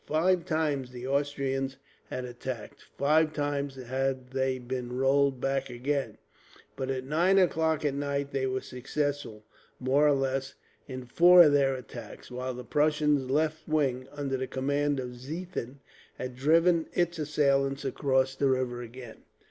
[0.07, 1.77] Five times the Austrians
[2.09, 6.17] had attacked, five times had they been rolled back again;
[6.75, 9.45] but at nine o'clock at night they were successful,
[9.79, 10.55] more or less,
[10.87, 15.81] in four of their attacks, while the Prussian left wing, under the command of Ziethen,
[16.15, 19.17] had driven its assailants across the river again.